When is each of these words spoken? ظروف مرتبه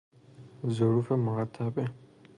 ظروف 0.67 1.11
مرتبه 1.11 1.89